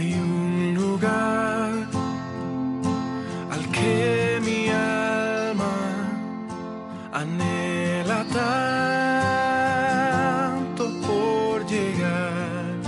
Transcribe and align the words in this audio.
Hay 0.00 0.14
un 0.14 0.72
lugar 0.74 1.70
al 3.50 3.70
que 3.70 4.40
mi 4.42 4.70
alma 4.70 5.74
anhela 7.12 8.24
tanto 10.72 10.90
por 11.06 11.66
llegar. 11.66 12.78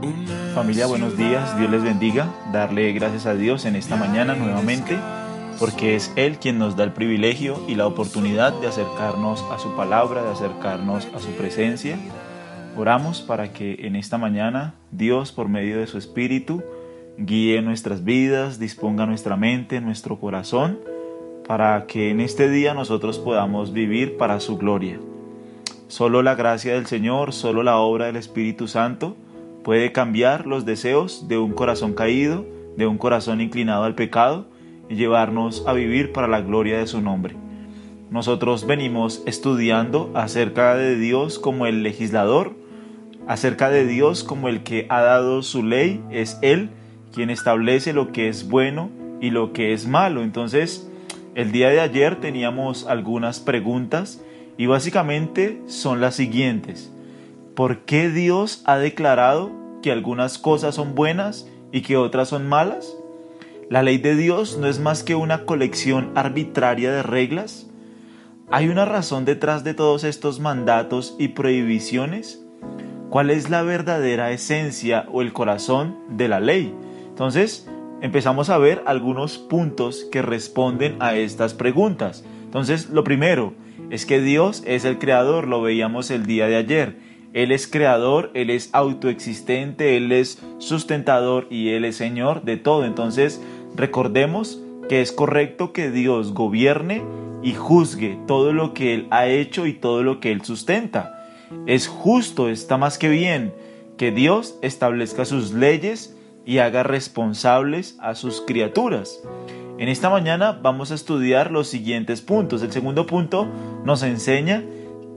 Una 0.00 0.54
Familia, 0.54 0.86
buenos 0.86 1.18
días, 1.18 1.58
Dios 1.58 1.70
les 1.70 1.82
bendiga. 1.82 2.30
Darle 2.54 2.94
gracias 2.94 3.26
a 3.26 3.34
Dios 3.34 3.66
en 3.66 3.76
esta 3.76 3.96
mañana 3.96 4.34
nuevamente, 4.34 4.98
porque 5.58 5.94
es 5.94 6.10
Él 6.16 6.38
quien 6.38 6.58
nos 6.58 6.74
da 6.74 6.84
el 6.84 6.94
privilegio 6.94 7.62
y 7.68 7.74
la 7.74 7.86
oportunidad 7.86 8.54
de 8.62 8.68
acercarnos 8.68 9.44
a 9.52 9.58
su 9.58 9.76
palabra, 9.76 10.22
de 10.22 10.30
acercarnos 10.30 11.06
a 11.14 11.20
su 11.20 11.28
presencia. 11.32 11.98
Oramos 12.76 13.20
para 13.20 13.52
que 13.52 13.86
en 13.86 13.96
esta 13.96 14.16
mañana 14.16 14.74
Dios, 14.90 15.32
por 15.32 15.48
medio 15.48 15.78
de 15.78 15.86
su 15.86 15.98
Espíritu, 15.98 16.62
guíe 17.18 17.60
nuestras 17.62 18.04
vidas, 18.04 18.58
disponga 18.58 19.06
nuestra 19.06 19.36
mente, 19.36 19.80
nuestro 19.80 20.18
corazón, 20.18 20.78
para 21.46 21.86
que 21.86 22.10
en 22.10 22.20
este 22.20 22.48
día 22.48 22.74
nosotros 22.74 23.18
podamos 23.18 23.72
vivir 23.72 24.16
para 24.16 24.40
su 24.40 24.56
gloria. 24.56 24.98
Solo 25.88 26.22
la 26.22 26.36
gracia 26.36 26.74
del 26.74 26.86
Señor, 26.86 27.32
solo 27.32 27.62
la 27.62 27.78
obra 27.78 28.06
del 28.06 28.16
Espíritu 28.16 28.68
Santo 28.68 29.16
puede 29.64 29.92
cambiar 29.92 30.46
los 30.46 30.64
deseos 30.64 31.28
de 31.28 31.36
un 31.38 31.52
corazón 31.52 31.94
caído, 31.94 32.46
de 32.76 32.86
un 32.86 32.96
corazón 32.96 33.40
inclinado 33.40 33.84
al 33.84 33.96
pecado 33.96 34.46
y 34.88 34.94
llevarnos 34.94 35.64
a 35.66 35.72
vivir 35.72 36.12
para 36.12 36.28
la 36.28 36.40
gloria 36.40 36.78
de 36.78 36.86
su 36.86 37.00
nombre. 37.00 37.34
Nosotros 38.10 38.66
venimos 38.66 39.22
estudiando 39.26 40.10
acerca 40.14 40.74
de 40.74 40.96
Dios 40.96 41.38
como 41.38 41.66
el 41.66 41.82
legislador, 41.82 42.54
acerca 43.26 43.70
de 43.70 43.86
Dios 43.86 44.24
como 44.24 44.48
el 44.48 44.62
que 44.62 44.86
ha 44.88 45.02
dado 45.02 45.42
su 45.42 45.62
ley, 45.62 46.02
es 46.10 46.38
Él 46.42 46.70
quien 47.12 47.30
establece 47.30 47.92
lo 47.92 48.12
que 48.12 48.28
es 48.28 48.48
bueno 48.48 48.90
y 49.20 49.30
lo 49.30 49.52
que 49.52 49.72
es 49.72 49.86
malo. 49.86 50.22
Entonces, 50.22 50.88
el 51.34 51.52
día 51.52 51.70
de 51.70 51.80
ayer 51.80 52.20
teníamos 52.20 52.86
algunas 52.86 53.40
preguntas 53.40 54.22
y 54.56 54.66
básicamente 54.66 55.62
son 55.66 56.00
las 56.00 56.14
siguientes. 56.16 56.92
¿Por 57.54 57.80
qué 57.80 58.10
Dios 58.10 58.62
ha 58.66 58.78
declarado 58.78 59.50
que 59.82 59.92
algunas 59.92 60.38
cosas 60.38 60.74
son 60.74 60.94
buenas 60.94 61.48
y 61.72 61.82
que 61.82 61.96
otras 61.96 62.28
son 62.28 62.48
malas? 62.48 62.96
¿La 63.68 63.82
ley 63.82 63.98
de 63.98 64.16
Dios 64.16 64.58
no 64.58 64.66
es 64.66 64.80
más 64.80 65.04
que 65.04 65.14
una 65.14 65.44
colección 65.44 66.10
arbitraria 66.14 66.90
de 66.90 67.02
reglas? 67.02 67.68
¿Hay 68.50 68.68
una 68.68 68.84
razón 68.84 69.24
detrás 69.24 69.62
de 69.62 69.74
todos 69.74 70.02
estos 70.02 70.40
mandatos 70.40 71.14
y 71.18 71.28
prohibiciones? 71.28 72.44
¿Cuál 73.10 73.30
es 73.30 73.50
la 73.50 73.62
verdadera 73.62 74.30
esencia 74.30 75.04
o 75.10 75.20
el 75.20 75.32
corazón 75.32 75.96
de 76.10 76.28
la 76.28 76.38
ley? 76.38 76.72
Entonces, 77.08 77.68
empezamos 78.02 78.50
a 78.50 78.58
ver 78.58 78.84
algunos 78.86 79.36
puntos 79.36 80.06
que 80.12 80.22
responden 80.22 80.94
a 81.00 81.16
estas 81.16 81.52
preguntas. 81.52 82.24
Entonces, 82.44 82.88
lo 82.90 83.02
primero 83.02 83.52
es 83.90 84.06
que 84.06 84.20
Dios 84.20 84.62
es 84.64 84.84
el 84.84 84.98
creador, 84.98 85.48
lo 85.48 85.60
veíamos 85.60 86.12
el 86.12 86.24
día 86.24 86.46
de 86.46 86.54
ayer. 86.54 86.98
Él 87.32 87.50
es 87.50 87.66
creador, 87.66 88.30
Él 88.34 88.48
es 88.48 88.70
autoexistente, 88.72 89.96
Él 89.96 90.12
es 90.12 90.40
sustentador 90.58 91.48
y 91.50 91.70
Él 91.70 91.84
es 91.86 91.96
Señor 91.96 92.44
de 92.44 92.58
todo. 92.58 92.84
Entonces, 92.84 93.42
recordemos 93.74 94.62
que 94.88 95.00
es 95.00 95.10
correcto 95.10 95.72
que 95.72 95.90
Dios 95.90 96.32
gobierne 96.32 97.02
y 97.42 97.54
juzgue 97.54 98.20
todo 98.28 98.52
lo 98.52 98.72
que 98.72 98.94
Él 98.94 99.08
ha 99.10 99.26
hecho 99.26 99.66
y 99.66 99.72
todo 99.72 100.04
lo 100.04 100.20
que 100.20 100.30
Él 100.30 100.42
sustenta. 100.42 101.19
Es 101.66 101.88
justo, 101.88 102.48
está 102.48 102.76
más 102.76 102.98
que 102.98 103.08
bien 103.08 103.52
que 103.98 104.12
Dios 104.12 104.58
establezca 104.62 105.24
sus 105.24 105.52
leyes 105.52 106.16
y 106.46 106.58
haga 106.58 106.82
responsables 106.82 107.98
a 108.00 108.14
sus 108.14 108.40
criaturas. 108.40 109.20
En 109.78 109.88
esta 109.88 110.10
mañana 110.10 110.52
vamos 110.62 110.90
a 110.90 110.94
estudiar 110.94 111.50
los 111.50 111.68
siguientes 111.68 112.20
puntos. 112.20 112.62
El 112.62 112.72
segundo 112.72 113.06
punto 113.06 113.48
nos 113.84 114.02
enseña 114.02 114.64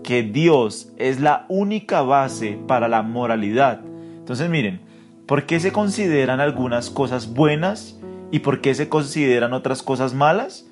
que 0.03 0.23
Dios 0.23 0.91
es 0.97 1.19
la 1.19 1.45
única 1.49 2.01
base 2.01 2.57
para 2.67 2.87
la 2.87 3.03
moralidad. 3.03 3.81
Entonces 4.17 4.49
miren, 4.49 4.81
¿por 5.25 5.45
qué 5.45 5.59
se 5.59 5.71
consideran 5.71 6.39
algunas 6.39 6.89
cosas 6.89 7.33
buenas 7.33 7.99
y 8.31 8.39
por 8.39 8.59
qué 8.61 8.73
se 8.73 8.89
consideran 8.89 9.53
otras 9.53 9.83
cosas 9.83 10.13
malas? 10.13 10.67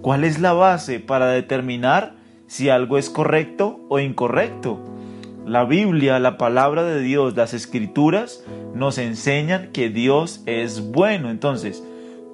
¿Cuál 0.00 0.24
es 0.24 0.40
la 0.40 0.52
base 0.52 1.00
para 1.00 1.28
determinar 1.28 2.14
si 2.46 2.70
algo 2.70 2.98
es 2.98 3.10
correcto 3.10 3.80
o 3.88 3.98
incorrecto? 3.98 4.91
La 5.46 5.64
Biblia, 5.64 6.20
la 6.20 6.38
palabra 6.38 6.84
de 6.84 7.00
Dios, 7.00 7.34
las 7.36 7.52
escrituras 7.52 8.44
nos 8.74 8.98
enseñan 8.98 9.72
que 9.72 9.88
Dios 9.88 10.42
es 10.46 10.92
bueno. 10.92 11.30
Entonces, 11.30 11.82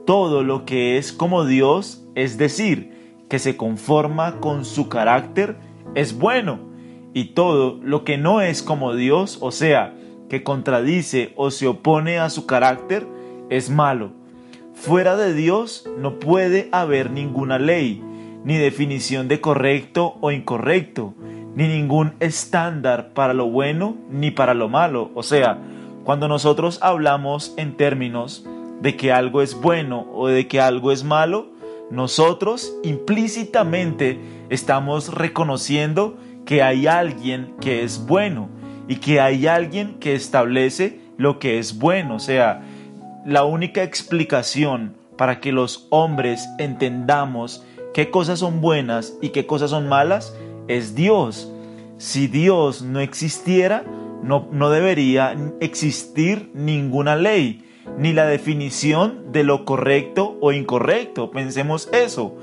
todo 0.06 0.42
lo 0.42 0.66
que 0.66 0.98
es 0.98 1.12
como 1.12 1.46
Dios, 1.46 2.04
es 2.14 2.36
decir, 2.36 2.92
que 3.30 3.38
se 3.38 3.56
conforma 3.56 4.40
con 4.40 4.66
su 4.66 4.90
carácter, 4.90 5.56
es 5.94 6.18
bueno. 6.18 6.60
Y 7.14 7.32
todo 7.32 7.80
lo 7.82 8.04
que 8.04 8.18
no 8.18 8.42
es 8.42 8.62
como 8.62 8.94
Dios, 8.94 9.38
o 9.40 9.52
sea, 9.52 9.94
que 10.28 10.42
contradice 10.42 11.32
o 11.36 11.50
se 11.50 11.66
opone 11.66 12.18
a 12.18 12.28
su 12.28 12.44
carácter, 12.44 13.06
es 13.48 13.70
malo. 13.70 14.12
Fuera 14.74 15.16
de 15.16 15.32
Dios 15.32 15.88
no 15.98 16.18
puede 16.18 16.68
haber 16.72 17.10
ninguna 17.10 17.58
ley, 17.58 18.02
ni 18.44 18.58
definición 18.58 19.28
de 19.28 19.40
correcto 19.40 20.16
o 20.20 20.30
incorrecto, 20.30 21.14
ni 21.58 21.66
ningún 21.66 22.14
estándar 22.20 23.08
para 23.14 23.34
lo 23.34 23.46
bueno 23.50 23.96
ni 24.08 24.30
para 24.30 24.54
lo 24.54 24.68
malo. 24.68 25.10
O 25.16 25.24
sea, 25.24 25.58
cuando 26.04 26.28
nosotros 26.28 26.78
hablamos 26.82 27.52
en 27.56 27.76
términos 27.76 28.46
de 28.80 28.96
que 28.96 29.10
algo 29.10 29.42
es 29.42 29.60
bueno 29.60 30.06
o 30.14 30.28
de 30.28 30.46
que 30.46 30.60
algo 30.60 30.92
es 30.92 31.02
malo, 31.02 31.48
nosotros 31.90 32.72
implícitamente 32.84 34.20
estamos 34.50 35.12
reconociendo 35.12 36.16
que 36.46 36.62
hay 36.62 36.86
alguien 36.86 37.56
que 37.60 37.82
es 37.82 38.06
bueno 38.06 38.50
y 38.86 38.96
que 39.00 39.20
hay 39.20 39.48
alguien 39.48 39.94
que 39.98 40.14
establece 40.14 41.00
lo 41.16 41.40
que 41.40 41.58
es 41.58 41.76
bueno. 41.76 42.14
O 42.14 42.20
sea, 42.20 42.62
la 43.26 43.42
única 43.42 43.82
explicación 43.82 44.94
para 45.16 45.40
que 45.40 45.50
los 45.50 45.88
hombres 45.90 46.48
entendamos 46.60 47.64
qué 47.92 48.12
cosas 48.12 48.38
son 48.38 48.60
buenas 48.60 49.18
y 49.20 49.30
qué 49.30 49.44
cosas 49.44 49.70
son 49.70 49.88
malas 49.88 50.36
es 50.68 50.94
Dios. 50.94 51.52
Si 51.98 52.28
Dios 52.28 52.82
no 52.82 53.00
existiera, 53.00 53.84
no, 54.22 54.48
no 54.52 54.70
debería 54.70 55.36
existir 55.60 56.50
ninguna 56.54 57.16
ley, 57.16 57.64
ni 57.98 58.12
la 58.12 58.26
definición 58.26 59.32
de 59.32 59.44
lo 59.44 59.64
correcto 59.64 60.36
o 60.40 60.52
incorrecto. 60.52 61.30
Pensemos 61.30 61.88
eso. 61.92 62.36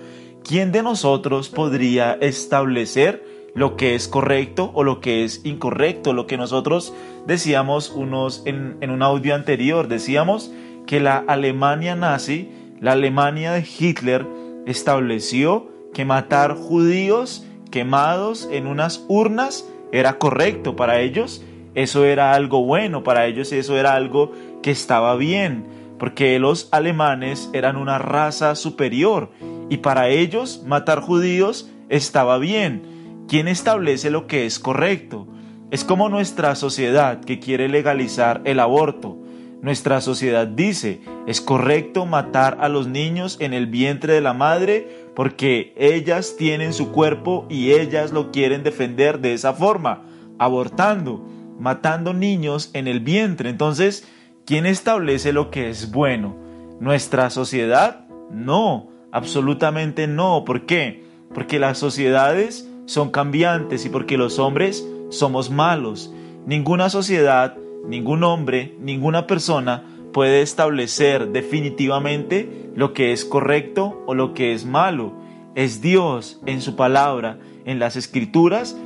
¿Quién 0.43 0.71
de 0.71 0.83
nosotros 0.83 1.49
podría 1.49 2.13
establecer 2.13 3.23
lo 3.53 3.77
que 3.77 3.95
es 3.95 4.07
correcto 4.07 4.71
o 4.73 4.83
lo 4.83 4.99
que 4.99 5.23
es 5.23 5.45
incorrecto? 5.45 6.13
Lo 6.13 6.27
que 6.27 6.37
nosotros 6.37 6.93
decíamos 7.25 7.89
unos 7.89 8.43
en, 8.45 8.77
en 8.81 8.91
un 8.91 9.01
audio 9.01 9.33
anterior, 9.33 9.87
decíamos 9.87 10.51
que 10.85 10.99
la 10.99 11.17
Alemania 11.17 11.95
nazi, 11.95 12.49
la 12.79 12.91
Alemania 12.91 13.53
de 13.53 13.65
Hitler, 13.79 14.25
estableció 14.65 15.67
que 15.93 16.05
matar 16.05 16.55
judíos 16.55 17.45
quemados 17.75 18.47
en 18.53 18.67
unas 18.67 19.03
urnas 19.09 19.67
era 19.91 20.17
correcto 20.17 20.77
para 20.77 21.01
ellos. 21.01 21.43
Eso 21.73 22.05
era 22.05 22.31
algo 22.31 22.63
bueno, 22.63 23.03
para 23.03 23.25
ellos 23.25 23.51
eso 23.51 23.77
era 23.77 23.95
algo 23.95 24.31
que 24.63 24.71
estaba 24.71 25.17
bien, 25.17 25.65
porque 25.99 26.39
los 26.39 26.69
alemanes 26.71 27.49
eran 27.51 27.75
una 27.75 27.97
raza 27.97 28.55
superior 28.55 29.29
y 29.69 29.79
para 29.79 30.07
ellos 30.07 30.63
matar 30.65 31.01
judíos 31.01 31.69
estaba 31.89 32.37
bien. 32.37 33.25
¿Quién 33.27 33.49
establece 33.49 34.09
lo 34.09 34.25
que 34.25 34.45
es 34.45 34.57
correcto? 34.57 35.27
Es 35.69 35.83
como 35.83 36.07
nuestra 36.07 36.55
sociedad 36.55 37.19
que 37.19 37.41
quiere 37.41 37.67
legalizar 37.67 38.39
el 38.45 38.61
aborto. 38.61 39.17
Nuestra 39.61 40.01
sociedad 40.01 40.47
dice, 40.47 41.01
es 41.27 41.41
correcto 41.41 42.05
matar 42.05 42.57
a 42.61 42.69
los 42.69 42.87
niños 42.87 43.37
en 43.39 43.53
el 43.53 43.67
vientre 43.67 44.13
de 44.13 44.21
la 44.21 44.33
madre 44.33 45.05
porque 45.15 45.73
ellas 45.77 46.35
tienen 46.37 46.73
su 46.73 46.91
cuerpo 46.91 47.47
y 47.49 47.71
ellas 47.71 48.11
lo 48.11 48.31
quieren 48.31 48.63
defender 48.63 49.19
de 49.19 49.33
esa 49.33 49.53
forma, 49.53 50.03
abortando, 50.37 51.25
matando 51.59 52.13
niños 52.13 52.69
en 52.73 52.87
el 52.87 52.99
vientre. 52.99 53.49
Entonces, 53.49 54.07
¿quién 54.45 54.65
establece 54.65 55.33
lo 55.33 55.49
que 55.49 55.69
es 55.69 55.91
bueno? 55.91 56.35
¿Nuestra 56.79 57.29
sociedad? 57.29 58.05
No, 58.29 58.89
absolutamente 59.11 60.07
no. 60.07 60.43
¿Por 60.45 60.65
qué? 60.65 61.05
Porque 61.33 61.57
las 61.57 61.77
sociedades 61.77 62.69
son 62.85 63.09
cambiantes 63.09 63.85
y 63.85 63.89
porque 63.89 64.17
los 64.17 64.37
hombres 64.37 64.85
somos 65.09 65.49
malos. 65.49 66.13
Ninguna 66.45 66.89
sociedad 66.89 67.55
Ningún 67.87 68.23
hombre, 68.23 68.75
ninguna 68.79 69.27
persona 69.27 69.83
puede 70.11 70.41
establecer 70.41 71.29
definitivamente 71.29 72.69
lo 72.75 72.93
que 72.93 73.11
es 73.11 73.25
correcto 73.25 74.01
o 74.05 74.15
lo 74.15 74.33
que 74.33 74.53
es 74.53 74.65
malo. 74.65 75.13
Es 75.55 75.81
Dios 75.81 76.41
en 76.45 76.61
su 76.61 76.75
palabra, 76.75 77.37
en 77.65 77.79
las 77.79 77.95
escrituras, 77.95 78.77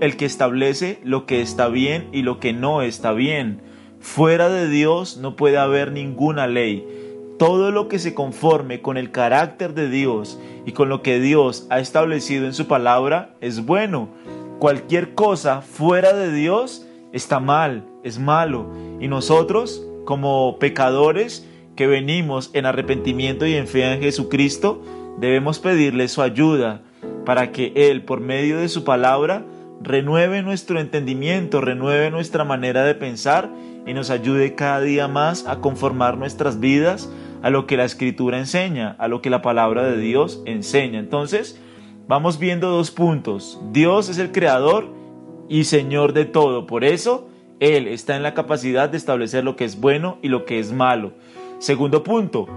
el 0.00 0.16
que 0.16 0.24
establece 0.24 0.98
lo 1.04 1.26
que 1.26 1.42
está 1.42 1.68
bien 1.68 2.08
y 2.12 2.22
lo 2.22 2.40
que 2.40 2.52
no 2.52 2.82
está 2.82 3.12
bien. 3.12 3.62
Fuera 4.00 4.48
de 4.48 4.68
Dios 4.68 5.18
no 5.18 5.36
puede 5.36 5.58
haber 5.58 5.92
ninguna 5.92 6.46
ley. 6.46 6.86
Todo 7.38 7.70
lo 7.70 7.88
que 7.88 7.98
se 7.98 8.14
conforme 8.14 8.82
con 8.82 8.96
el 8.96 9.10
carácter 9.10 9.74
de 9.74 9.88
Dios 9.88 10.38
y 10.66 10.72
con 10.72 10.88
lo 10.88 11.02
que 11.02 11.20
Dios 11.20 11.66
ha 11.70 11.80
establecido 11.80 12.46
en 12.46 12.54
su 12.54 12.66
palabra 12.66 13.34
es 13.40 13.64
bueno. 13.64 14.08
Cualquier 14.58 15.14
cosa 15.14 15.62
fuera 15.62 16.12
de 16.12 16.32
Dios 16.32 16.86
está 17.12 17.40
mal, 17.40 17.84
es 18.04 18.18
malo. 18.18 18.66
Y 19.00 19.08
nosotros, 19.08 19.86
como 20.04 20.58
pecadores 20.58 21.46
que 21.76 21.86
venimos 21.86 22.50
en 22.52 22.66
arrepentimiento 22.66 23.46
y 23.46 23.54
en 23.54 23.66
fe 23.66 23.92
en 23.92 24.00
Jesucristo, 24.00 24.82
debemos 25.18 25.58
pedirle 25.58 26.08
su 26.08 26.22
ayuda 26.22 26.82
para 27.24 27.52
que 27.52 27.72
Él, 27.74 28.04
por 28.04 28.20
medio 28.20 28.58
de 28.58 28.68
su 28.68 28.84
palabra, 28.84 29.44
renueve 29.82 30.42
nuestro 30.42 30.78
entendimiento, 30.78 31.60
renueve 31.60 32.10
nuestra 32.10 32.44
manera 32.44 32.84
de 32.84 32.94
pensar 32.94 33.50
y 33.86 33.94
nos 33.94 34.10
ayude 34.10 34.54
cada 34.54 34.80
día 34.80 35.08
más 35.08 35.46
a 35.46 35.60
conformar 35.60 36.18
nuestras 36.18 36.60
vidas 36.60 37.10
a 37.42 37.50
lo 37.50 37.66
que 37.66 37.76
la 37.76 37.84
escritura 37.84 38.38
enseña, 38.38 38.94
a 38.98 39.08
lo 39.08 39.22
que 39.22 39.30
la 39.30 39.42
palabra 39.42 39.84
de 39.84 39.96
Dios 39.96 40.42
enseña. 40.44 40.98
Entonces, 40.98 41.58
vamos 42.06 42.38
viendo 42.38 42.68
dos 42.68 42.90
puntos. 42.90 43.58
Dios 43.72 44.08
es 44.10 44.18
el 44.18 44.32
creador 44.32 44.88
y 45.48 45.64
Señor 45.64 46.12
de 46.12 46.26
todo. 46.26 46.66
Por 46.66 46.84
eso, 46.84 47.29
Él 47.60 47.88
está 47.88 48.16
en 48.16 48.22
la 48.22 48.32
capacidad 48.32 48.88
de 48.88 48.96
establecer 48.96 49.44
lo 49.44 49.54
que 49.54 49.66
es 49.66 49.78
bueno 49.78 50.18
y 50.22 50.28
lo 50.28 50.46
que 50.46 50.58
es 50.58 50.72
malo. 50.72 51.12
Segundo 51.58 52.02
punto, 52.02 52.48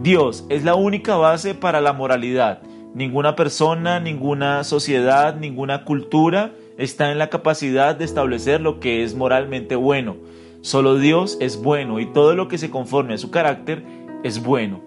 Dios 0.00 0.46
es 0.48 0.62
la 0.62 0.76
única 0.76 1.16
base 1.16 1.54
para 1.54 1.80
la 1.80 1.92
moralidad. 1.92 2.62
Ninguna 2.94 3.34
persona, 3.34 3.98
ninguna 3.98 4.62
sociedad, 4.62 5.34
ninguna 5.34 5.84
cultura 5.84 6.52
está 6.78 7.10
en 7.10 7.18
la 7.18 7.28
capacidad 7.28 7.96
de 7.96 8.04
establecer 8.04 8.60
lo 8.60 8.78
que 8.78 9.02
es 9.02 9.16
moralmente 9.16 9.74
bueno. 9.74 10.16
Solo 10.60 10.96
Dios 10.96 11.38
es 11.40 11.60
bueno 11.60 11.98
y 11.98 12.06
todo 12.06 12.36
lo 12.36 12.46
que 12.46 12.58
se 12.58 12.70
conforme 12.70 13.14
a 13.14 13.18
su 13.18 13.32
carácter 13.32 13.82
es 14.22 14.44
bueno. 14.44 14.80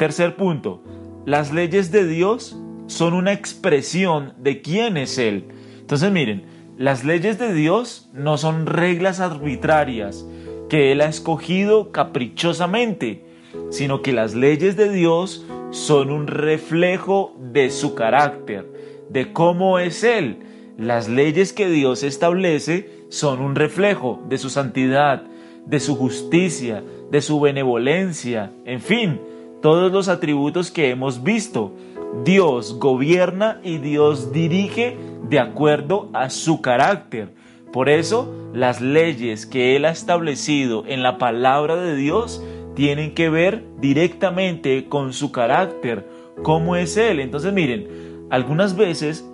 Tercer 0.00 0.34
punto, 0.34 0.82
las 1.26 1.52
leyes 1.52 1.92
de 1.92 2.08
Dios 2.08 2.58
son 2.88 3.14
una 3.14 3.32
expresión 3.32 4.34
de 4.38 4.62
quién 4.62 4.96
es 4.96 5.16
Él. 5.18 5.44
Entonces 5.78 6.10
miren, 6.10 6.44
las 6.82 7.04
leyes 7.04 7.38
de 7.38 7.54
Dios 7.54 8.08
no 8.12 8.38
son 8.38 8.66
reglas 8.66 9.20
arbitrarias 9.20 10.26
que 10.68 10.90
Él 10.90 11.00
ha 11.00 11.06
escogido 11.06 11.92
caprichosamente, 11.92 13.24
sino 13.70 14.02
que 14.02 14.12
las 14.12 14.34
leyes 14.34 14.76
de 14.76 14.90
Dios 14.90 15.46
son 15.70 16.10
un 16.10 16.26
reflejo 16.26 17.36
de 17.38 17.70
su 17.70 17.94
carácter, 17.94 18.66
de 19.10 19.32
cómo 19.32 19.78
es 19.78 20.02
Él. 20.02 20.38
Las 20.76 21.08
leyes 21.08 21.52
que 21.52 21.68
Dios 21.68 22.02
establece 22.02 22.90
son 23.10 23.42
un 23.42 23.54
reflejo 23.54 24.20
de 24.28 24.38
su 24.38 24.50
santidad, 24.50 25.22
de 25.64 25.78
su 25.78 25.94
justicia, 25.94 26.82
de 27.12 27.20
su 27.20 27.38
benevolencia, 27.38 28.50
en 28.64 28.80
fin, 28.80 29.20
todos 29.60 29.92
los 29.92 30.08
atributos 30.08 30.72
que 30.72 30.90
hemos 30.90 31.22
visto. 31.22 31.76
Dios 32.24 32.80
gobierna 32.80 33.60
y 33.62 33.78
Dios 33.78 34.32
dirige 34.32 34.96
de 35.32 35.40
acuerdo 35.40 36.10
a 36.12 36.28
su 36.28 36.60
carácter. 36.60 37.30
Por 37.72 37.88
eso, 37.88 38.50
las 38.52 38.82
leyes 38.82 39.46
que 39.46 39.76
Él 39.76 39.86
ha 39.86 39.90
establecido 39.90 40.84
en 40.86 41.02
la 41.02 41.16
palabra 41.16 41.76
de 41.76 41.96
Dios 41.96 42.44
tienen 42.74 43.14
que 43.14 43.30
ver 43.30 43.64
directamente 43.80 44.90
con 44.90 45.14
su 45.14 45.32
carácter, 45.32 46.06
cómo 46.42 46.76
es 46.76 46.98
Él. 46.98 47.18
Entonces 47.18 47.50
miren, 47.50 48.26
algunas 48.28 48.76
veces 48.76 49.26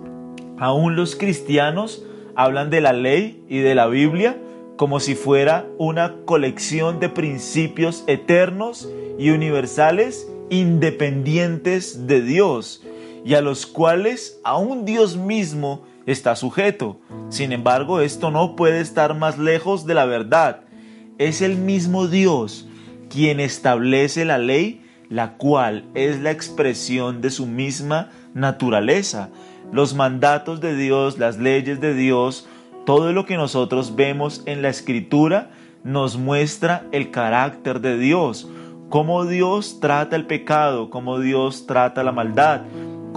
aún 0.57 0.95
los 0.95 1.17
cristianos 1.17 2.05
hablan 2.33 2.69
de 2.69 2.79
la 2.79 2.93
ley 2.93 3.43
y 3.49 3.57
de 3.57 3.75
la 3.75 3.87
Biblia 3.87 4.37
como 4.77 5.01
si 5.01 5.15
fuera 5.15 5.67
una 5.77 6.15
colección 6.23 7.01
de 7.01 7.09
principios 7.09 8.05
eternos 8.07 8.89
y 9.17 9.31
universales 9.31 10.31
independientes 10.49 12.07
de 12.07 12.21
Dios 12.21 12.85
y 13.25 13.33
a 13.33 13.41
los 13.41 13.65
cuales 13.65 14.39
aún 14.45 14.85
Dios 14.85 15.17
mismo 15.17 15.88
está 16.05 16.35
sujeto. 16.35 16.99
Sin 17.29 17.51
embargo, 17.51 18.01
esto 18.01 18.31
no 18.31 18.55
puede 18.55 18.81
estar 18.81 19.15
más 19.15 19.37
lejos 19.37 19.85
de 19.85 19.93
la 19.93 20.05
verdad. 20.05 20.61
Es 21.17 21.41
el 21.41 21.57
mismo 21.57 22.07
Dios 22.07 22.67
quien 23.09 23.39
establece 23.39 24.25
la 24.25 24.37
ley, 24.37 24.81
la 25.09 25.37
cual 25.37 25.85
es 25.95 26.19
la 26.19 26.31
expresión 26.31 27.21
de 27.21 27.31
su 27.31 27.45
misma 27.45 28.09
naturaleza. 28.33 29.29
Los 29.71 29.95
mandatos 29.95 30.61
de 30.61 30.75
Dios, 30.75 31.17
las 31.17 31.37
leyes 31.37 31.81
de 31.81 31.93
Dios, 31.93 32.47
todo 32.85 33.11
lo 33.11 33.25
que 33.25 33.37
nosotros 33.37 33.95
vemos 33.95 34.43
en 34.45 34.61
la 34.61 34.69
escritura 34.69 35.51
nos 35.83 36.17
muestra 36.17 36.85
el 36.91 37.11
carácter 37.11 37.81
de 37.81 37.97
Dios, 37.97 38.49
cómo 38.89 39.25
Dios 39.25 39.79
trata 39.79 40.15
el 40.15 40.25
pecado, 40.25 40.89
cómo 40.89 41.19
Dios 41.19 41.67
trata 41.67 42.03
la 42.03 42.11
maldad, 42.11 42.61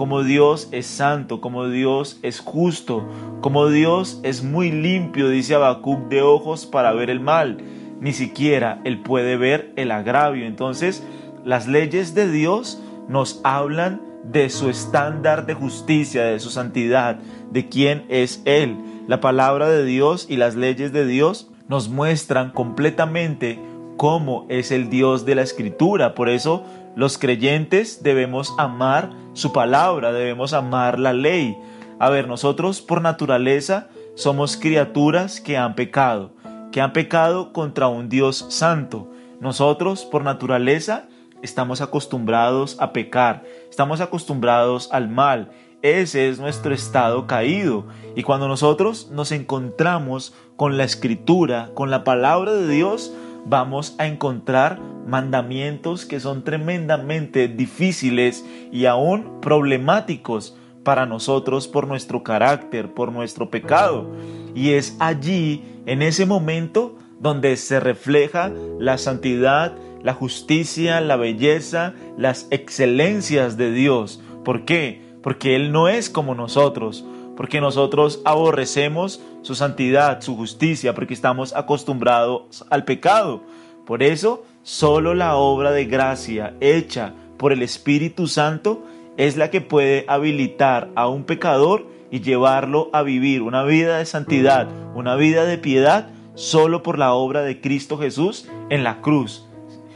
cómo 0.03 0.23
Dios 0.23 0.67
es 0.73 0.85
santo, 0.85 1.39
cómo 1.39 1.69
Dios 1.69 2.19
es 2.23 2.41
justo, 2.41 3.07
cómo 3.39 3.69
Dios 3.69 4.19
es 4.23 4.43
muy 4.43 4.69
limpio, 4.69 5.29
dice 5.29 5.55
Habacuc, 5.55 6.09
de 6.09 6.21
ojos 6.21 6.65
para 6.65 6.91
ver 6.91 7.09
el 7.09 7.21
mal 7.21 7.59
ni 8.01 8.11
siquiera 8.11 8.81
Él 8.83 8.99
puede 8.99 9.37
ver 9.37 9.71
el 9.77 9.91
agravio. 9.91 10.45
Entonces, 10.45 11.07
las 11.45 11.69
leyes 11.69 12.13
de 12.13 12.29
Dios 12.29 12.83
nos 13.07 13.39
hablan 13.45 14.01
de 14.25 14.49
su 14.49 14.69
estándar 14.69 15.45
de 15.45 15.53
justicia, 15.53 16.25
de 16.25 16.41
su 16.41 16.49
santidad, 16.49 17.19
de 17.51 17.69
quién 17.69 18.03
es 18.09 18.41
Él. 18.43 18.75
La 19.07 19.21
palabra 19.21 19.69
de 19.69 19.85
Dios 19.85 20.25
y 20.29 20.35
las 20.35 20.55
leyes 20.55 20.91
de 20.91 21.07
Dios 21.07 21.49
nos 21.69 21.87
muestran 21.87 22.51
completamente 22.51 23.57
cómo 23.95 24.47
es 24.49 24.71
el 24.71 24.89
Dios 24.89 25.25
de 25.25 25.35
la 25.35 25.43
Escritura. 25.43 26.13
Por 26.13 26.27
eso 26.27 26.65
los 26.95 27.17
creyentes 27.17 28.03
debemos 28.03 28.53
amar 28.57 29.11
su 29.33 29.51
palabra, 29.51 30.11
debemos 30.11 30.53
amar 30.53 30.99
la 30.99 31.13
ley. 31.13 31.57
A 31.99 32.09
ver, 32.09 32.27
nosotros 32.27 32.81
por 32.81 33.01
naturaleza 33.01 33.87
somos 34.15 34.57
criaturas 34.57 35.41
que 35.41 35.57
han 35.57 35.75
pecado 35.75 36.31
que 36.73 36.81
han 36.81 36.91
pecado 36.91 37.53
contra 37.53 37.87
un 37.87 38.09
Dios 38.09 38.47
santo. 38.49 39.07
Nosotros, 39.39 40.05
por 40.05 40.23
naturaleza, 40.23 41.07
estamos 41.43 41.81
acostumbrados 41.81 42.77
a 42.79 42.91
pecar, 42.93 43.43
estamos 43.69 44.01
acostumbrados 44.01 44.89
al 44.91 45.07
mal. 45.07 45.51
Ese 45.83 46.29
es 46.29 46.39
nuestro 46.39 46.73
estado 46.73 47.27
caído. 47.27 47.85
Y 48.15 48.23
cuando 48.23 48.47
nosotros 48.47 49.09
nos 49.11 49.31
encontramos 49.31 50.33
con 50.55 50.75
la 50.75 50.83
escritura, 50.83 51.69
con 51.75 51.91
la 51.91 52.03
palabra 52.03 52.53
de 52.53 52.67
Dios, 52.67 53.13
vamos 53.45 53.95
a 53.97 54.07
encontrar 54.07 54.79
mandamientos 55.07 56.05
que 56.05 56.19
son 56.19 56.43
tremendamente 56.43 57.47
difíciles 57.47 58.45
y 58.71 58.85
aún 58.85 59.39
problemáticos 59.41 60.55
para 60.83 61.05
nosotros 61.05 61.67
por 61.67 61.87
nuestro 61.87 62.23
carácter, 62.23 62.93
por 62.93 63.11
nuestro 63.11 63.49
pecado. 63.49 64.11
Y 64.53 64.71
es 64.71 64.95
allí, 64.99 65.63
en 65.85 66.01
ese 66.01 66.25
momento, 66.25 66.97
donde 67.19 67.55
se 67.55 67.79
refleja 67.79 68.51
la 68.79 68.97
santidad, 68.97 69.75
la 70.03 70.13
justicia, 70.13 70.99
la 71.01 71.15
belleza, 71.15 71.93
las 72.17 72.47
excelencias 72.51 73.55
de 73.57 73.71
Dios. 73.71 74.21
¿Por 74.43 74.65
qué? 74.65 75.01
Porque 75.21 75.55
Él 75.55 75.71
no 75.71 75.87
es 75.87 76.09
como 76.09 76.35
nosotros, 76.35 77.05
porque 77.35 77.61
nosotros 77.61 78.21
aborrecemos 78.25 79.21
su 79.41 79.55
santidad, 79.55 80.21
su 80.21 80.35
justicia, 80.35 80.93
porque 80.93 81.13
estamos 81.13 81.55
acostumbrados 81.55 82.65
al 82.69 82.85
pecado. 82.85 83.41
Por 83.85 84.03
eso, 84.03 84.43
solo 84.63 85.13
la 85.13 85.35
obra 85.35 85.71
de 85.71 85.85
gracia 85.85 86.53
hecha 86.61 87.13
por 87.37 87.51
el 87.51 87.61
Espíritu 87.61 88.27
Santo 88.27 88.83
es 89.17 89.37
la 89.37 89.49
que 89.49 89.61
puede 89.61 90.05
habilitar 90.07 90.89
a 90.95 91.07
un 91.07 91.23
pecador 91.23 91.87
y 92.11 92.21
llevarlo 92.21 92.89
a 92.93 93.01
vivir 93.01 93.41
una 93.41 93.63
vida 93.63 93.97
de 93.97 94.05
santidad, 94.05 94.67
una 94.95 95.15
vida 95.15 95.45
de 95.45 95.57
piedad, 95.57 96.09
solo 96.35 96.83
por 96.83 96.97
la 96.97 97.13
obra 97.13 97.41
de 97.41 97.59
Cristo 97.59 97.97
Jesús 97.97 98.47
en 98.69 98.83
la 98.83 99.01
cruz. 99.01 99.47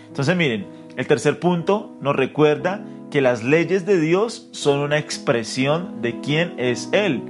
Entonces 0.07 0.35
miren, 0.35 0.67
el 0.97 1.05
tercer 1.05 1.39
punto 1.39 1.91
nos 2.01 2.15
recuerda 2.15 2.83
que 3.11 3.21
las 3.21 3.43
leyes 3.43 3.85
de 3.85 3.99
Dios 3.99 4.49
son 4.51 4.79
una 4.79 4.97
expresión 4.97 6.01
de 6.01 6.19
quién 6.19 6.53
es 6.57 6.89
Él. 6.91 7.21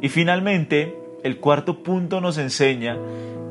Y 0.00 0.08
finalmente, 0.08 0.96
el 1.24 1.38
cuarto 1.38 1.82
punto 1.82 2.20
nos 2.20 2.38
enseña 2.38 2.98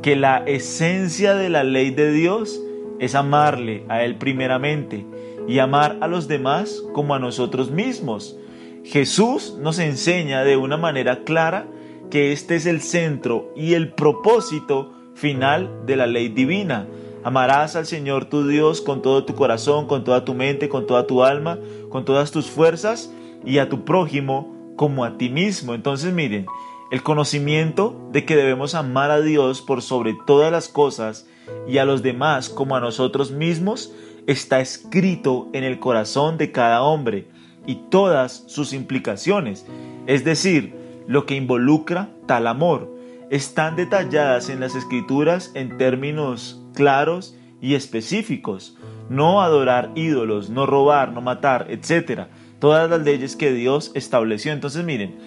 que 0.01 0.15
la 0.15 0.37
esencia 0.45 1.35
de 1.35 1.49
la 1.49 1.63
ley 1.63 1.91
de 1.91 2.11
Dios 2.11 2.61
es 2.99 3.15
amarle 3.15 3.83
a 3.89 4.03
Él 4.03 4.15
primeramente 4.15 5.05
y 5.47 5.59
amar 5.59 5.97
a 6.01 6.07
los 6.07 6.27
demás 6.27 6.81
como 6.93 7.15
a 7.15 7.19
nosotros 7.19 7.71
mismos. 7.71 8.37
Jesús 8.83 9.57
nos 9.59 9.79
enseña 9.79 10.43
de 10.43 10.57
una 10.57 10.77
manera 10.77 11.23
clara 11.23 11.67
que 12.09 12.31
este 12.31 12.55
es 12.55 12.65
el 12.65 12.81
centro 12.81 13.51
y 13.55 13.73
el 13.73 13.93
propósito 13.93 14.93
final 15.15 15.85
de 15.85 15.95
la 15.95 16.07
ley 16.07 16.29
divina. 16.29 16.87
Amarás 17.25 17.75
al 17.75 17.87
Señor 17.87 18.25
tu 18.25 18.47
Dios 18.47 18.81
con 18.81 19.01
todo 19.01 19.25
tu 19.25 19.33
corazón, 19.33 19.87
con 19.87 20.03
toda 20.03 20.23
tu 20.23 20.35
mente, 20.35 20.69
con 20.69 20.85
toda 20.85 21.07
tu 21.07 21.23
alma, 21.23 21.57
con 21.89 22.05
todas 22.05 22.29
tus 22.29 22.45
fuerzas 22.45 23.11
y 23.43 23.57
a 23.57 23.67
tu 23.67 23.83
prójimo 23.83 24.73
como 24.75 25.03
a 25.03 25.17
ti 25.17 25.29
mismo. 25.29 25.73
Entonces 25.73 26.13
miren, 26.13 26.45
el 26.91 27.01
conocimiento 27.01 27.99
de 28.11 28.25
que 28.25 28.35
debemos 28.35 28.75
amar 28.75 29.09
a 29.09 29.21
Dios 29.21 29.63
por 29.63 29.81
sobre 29.81 30.15
todas 30.27 30.51
las 30.51 30.67
cosas 30.67 31.25
y 31.67 31.79
a 31.79 31.85
los 31.85 32.03
demás 32.03 32.47
como 32.47 32.75
a 32.75 32.79
nosotros 32.79 33.31
mismos 33.31 33.91
está 34.27 34.59
escrito 34.59 35.49
en 35.53 35.63
el 35.63 35.79
corazón 35.79 36.37
de 36.37 36.51
cada 36.51 36.83
hombre 36.83 37.27
y 37.65 37.77
todas 37.89 38.43
sus 38.45 38.71
implicaciones, 38.71 39.65
es 40.05 40.23
decir, 40.23 40.75
lo 41.07 41.25
que 41.25 41.35
involucra 41.35 42.09
tal 42.27 42.45
amor, 42.45 42.94
están 43.29 43.75
detalladas 43.75 44.49
en 44.49 44.59
las 44.59 44.75
escrituras 44.75 45.51
en 45.53 45.77
términos 45.77 46.61
claros 46.73 47.35
y 47.61 47.75
específicos. 47.75 48.77
No 49.09 49.41
adorar 49.41 49.91
ídolos, 49.95 50.49
no 50.49 50.65
robar, 50.65 51.11
no 51.11 51.21
matar, 51.21 51.67
etc. 51.69 52.27
Todas 52.59 52.89
las 52.89 53.01
leyes 53.01 53.35
que 53.35 53.51
Dios 53.51 53.91
estableció. 53.95 54.51
Entonces 54.51 54.83
miren, 54.83 55.17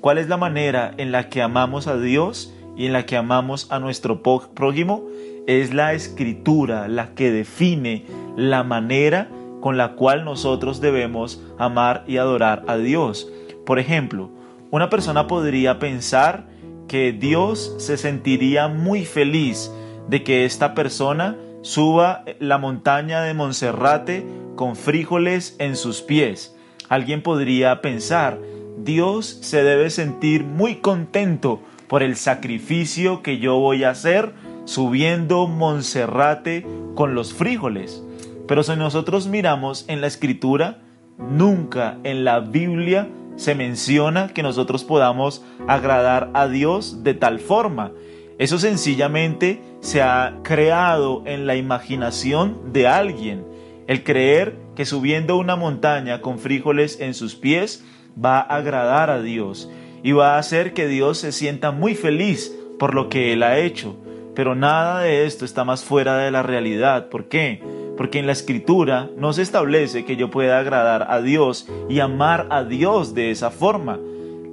¿cuál 0.00 0.18
es 0.18 0.28
la 0.28 0.36
manera 0.36 0.94
en 0.96 1.12
la 1.12 1.28
que 1.28 1.42
amamos 1.42 1.86
a 1.86 1.98
Dios 1.98 2.54
y 2.76 2.86
en 2.86 2.92
la 2.92 3.06
que 3.06 3.16
amamos 3.16 3.70
a 3.70 3.78
nuestro 3.78 4.22
prójimo? 4.22 5.04
Es 5.46 5.72
la 5.72 5.94
escritura 5.94 6.88
la 6.88 7.14
que 7.14 7.30
define 7.30 8.04
la 8.36 8.62
manera 8.62 9.28
con 9.60 9.76
la 9.76 9.94
cual 9.94 10.24
nosotros 10.24 10.80
debemos 10.80 11.42
amar 11.58 12.04
y 12.06 12.18
adorar 12.18 12.64
a 12.68 12.76
Dios. 12.76 13.30
Por 13.66 13.78
ejemplo, 13.78 14.30
una 14.70 14.90
persona 14.90 15.26
podría 15.26 15.78
pensar 15.78 16.46
que 16.88 17.12
Dios 17.12 17.74
se 17.78 17.96
sentiría 17.96 18.66
muy 18.66 19.04
feliz 19.04 19.70
de 20.08 20.24
que 20.24 20.44
esta 20.44 20.74
persona 20.74 21.36
suba 21.62 22.24
la 22.40 22.58
montaña 22.58 23.20
de 23.22 23.34
Monserrate 23.34 24.26
con 24.56 24.74
frijoles 24.74 25.54
en 25.58 25.76
sus 25.76 26.00
pies. 26.00 26.56
Alguien 26.88 27.22
podría 27.22 27.82
pensar, 27.82 28.40
Dios 28.78 29.38
se 29.42 29.62
debe 29.62 29.90
sentir 29.90 30.44
muy 30.44 30.76
contento 30.76 31.60
por 31.88 32.02
el 32.02 32.16
sacrificio 32.16 33.22
que 33.22 33.38
yo 33.38 33.58
voy 33.58 33.84
a 33.84 33.90
hacer 33.90 34.32
subiendo 34.64 35.46
Monserrate 35.46 36.66
con 36.94 37.14
los 37.14 37.34
frijoles. 37.34 38.02
Pero 38.46 38.62
si 38.62 38.76
nosotros 38.76 39.26
miramos 39.26 39.84
en 39.88 40.00
la 40.00 40.06
escritura, 40.06 40.78
nunca 41.18 41.98
en 42.04 42.24
la 42.24 42.40
Biblia 42.40 43.08
se 43.38 43.54
menciona 43.54 44.28
que 44.34 44.42
nosotros 44.42 44.84
podamos 44.84 45.42
agradar 45.68 46.30
a 46.34 46.48
Dios 46.48 47.04
de 47.04 47.14
tal 47.14 47.38
forma. 47.38 47.92
Eso 48.36 48.58
sencillamente 48.58 49.62
se 49.80 50.02
ha 50.02 50.40
creado 50.42 51.22
en 51.24 51.46
la 51.46 51.54
imaginación 51.56 52.72
de 52.72 52.88
alguien. 52.88 53.46
El 53.86 54.02
creer 54.02 54.56
que 54.74 54.84
subiendo 54.84 55.36
una 55.36 55.56
montaña 55.56 56.20
con 56.20 56.38
frijoles 56.38 57.00
en 57.00 57.14
sus 57.14 57.36
pies 57.36 57.84
va 58.22 58.38
a 58.40 58.56
agradar 58.56 59.08
a 59.08 59.22
Dios 59.22 59.70
y 60.02 60.12
va 60.12 60.34
a 60.34 60.38
hacer 60.38 60.74
que 60.74 60.88
Dios 60.88 61.18
se 61.18 61.32
sienta 61.32 61.70
muy 61.70 61.94
feliz 61.94 62.52
por 62.78 62.94
lo 62.94 63.08
que 63.08 63.32
Él 63.32 63.44
ha 63.44 63.58
hecho. 63.58 63.96
Pero 64.34 64.56
nada 64.56 65.00
de 65.00 65.26
esto 65.26 65.44
está 65.44 65.64
más 65.64 65.84
fuera 65.84 66.18
de 66.18 66.30
la 66.32 66.42
realidad. 66.42 67.08
¿Por 67.08 67.28
qué? 67.28 67.62
Porque 67.98 68.18
en 68.18 68.26
la 68.26 68.32
escritura 68.32 69.10
no 69.18 69.34
se 69.34 69.42
establece 69.42 70.06
que 70.06 70.16
yo 70.16 70.30
pueda 70.30 70.58
agradar 70.58 71.08
a 71.10 71.20
Dios 71.20 71.68
y 71.90 72.00
amar 72.00 72.46
a 72.48 72.64
Dios 72.64 73.12
de 73.12 73.30
esa 73.30 73.50
forma. 73.50 73.98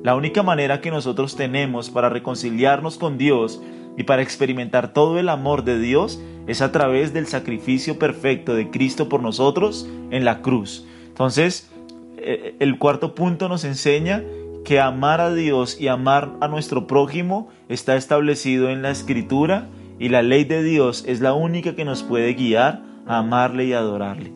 La 0.03 0.15
única 0.15 0.43
manera 0.43 0.81
que 0.81 0.91
nosotros 0.91 1.35
tenemos 1.35 1.89
para 1.89 2.09
reconciliarnos 2.09 2.97
con 2.97 3.17
Dios 3.17 3.61
y 3.97 4.03
para 4.03 4.21
experimentar 4.21 4.93
todo 4.93 5.19
el 5.19 5.29
amor 5.29 5.63
de 5.63 5.79
Dios 5.79 6.19
es 6.47 6.61
a 6.61 6.71
través 6.71 7.13
del 7.13 7.27
sacrificio 7.27 7.97
perfecto 7.97 8.53
de 8.55 8.69
Cristo 8.69 9.09
por 9.09 9.21
nosotros 9.21 9.87
en 10.11 10.25
la 10.25 10.41
cruz. 10.41 10.85
Entonces, 11.07 11.69
eh, 12.17 12.55
el 12.59 12.77
cuarto 12.77 13.15
punto 13.15 13.47
nos 13.47 13.63
enseña 13.63 14.23
que 14.63 14.79
amar 14.79 15.21
a 15.21 15.33
Dios 15.33 15.79
y 15.79 15.87
amar 15.87 16.31
a 16.41 16.47
nuestro 16.47 16.87
prójimo 16.87 17.49
está 17.69 17.95
establecido 17.95 18.69
en 18.69 18.81
la 18.81 18.89
escritura 18.89 19.69
y 19.99 20.09
la 20.09 20.23
ley 20.23 20.43
de 20.43 20.63
Dios 20.63 21.05
es 21.07 21.21
la 21.21 21.33
única 21.33 21.75
que 21.75 21.85
nos 21.85 22.03
puede 22.03 22.33
guiar 22.33 22.81
a 23.07 23.19
amarle 23.19 23.65
y 23.65 23.73
adorarle. 23.73 24.33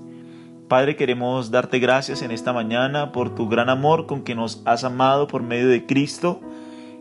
Padre, 0.67 0.95
queremos 0.95 1.49
darte 1.49 1.79
gracias 1.79 2.21
en 2.21 2.29
esta 2.29 2.53
mañana 2.53 3.11
por 3.11 3.33
tu 3.33 3.49
gran 3.49 3.69
amor 3.69 4.05
con 4.05 4.21
que 4.21 4.35
nos 4.35 4.61
has 4.65 4.83
amado 4.83 5.27
por 5.27 5.41
medio 5.41 5.67
de 5.67 5.88
Cristo. 5.88 6.41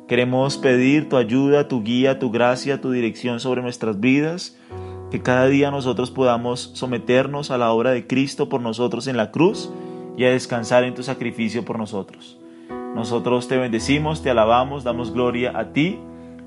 Queremos 0.09 0.57
pedir 0.57 1.11
tu 1.11 1.19
ayuda, 1.19 1.69
tu 1.69 1.83
guía, 1.83 2.19
tu 2.19 2.31
gracia, 2.31 2.81
tu 2.81 2.91
dirección 2.91 3.41
sobre 3.41 3.61
nuestras 3.61 4.01
vidas. 4.01 4.57
Que 5.11 5.21
cada 5.21 5.47
día 5.49 5.71
nosotros 5.71 6.11
podamos 6.11 6.71
someternos 6.75 7.51
a 7.51 7.59
la 7.59 7.71
obra 7.71 7.91
de 7.91 8.07
Cristo 8.07 8.49
por 8.49 8.63
nosotros 8.63 9.07
en 9.07 9.19
la 9.19 9.31
cruz 9.31 9.71
y 10.17 10.25
a 10.25 10.31
descansar 10.31 10.85
en 10.85 10.95
tu 10.95 11.03
sacrificio 11.03 11.65
por 11.65 11.79
nosotros. 11.79 12.39
Nosotros 12.95 13.49
te 13.49 13.59
bendecimos, 13.59 14.23
te 14.23 14.31
alabamos, 14.31 14.83
damos 14.83 15.13
gloria 15.13 15.59
a 15.59 15.73
ti 15.73 15.99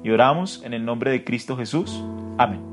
y 0.03 0.09
oramos 0.09 0.63
en 0.63 0.73
el 0.73 0.83
nombre 0.83 1.11
de 1.11 1.23
Cristo 1.23 1.55
Jesús. 1.55 2.03
Amén. 2.37 2.70